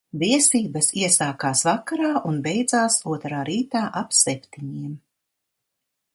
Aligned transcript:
Viesības 0.21 0.87
iesākās 1.01 1.61
vakarā 1.67 2.09
un 2.31 2.39
beidzās 2.47 2.99
otrā 3.17 3.45
rītā 3.51 3.85
ap 4.03 4.19
septiņiem. 4.23 4.91